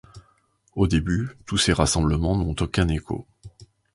[0.75, 3.27] Au début, tous ces rassemblements n'ont aucun écho.